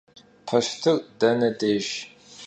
Poştır 0.47 0.97
dene 1.21 1.49
dêjj? 1.59 1.91